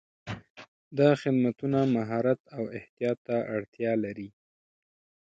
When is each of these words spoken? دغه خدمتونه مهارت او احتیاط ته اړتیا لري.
دغه 0.97 1.15
خدمتونه 1.23 1.79
مهارت 1.95 2.41
او 2.55 2.63
احتیاط 2.77 3.17
ته 3.27 3.35
اړتیا 3.55 3.91
لري. 4.03 4.29